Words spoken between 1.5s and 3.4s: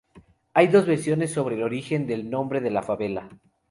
el origen del nombre de la favela.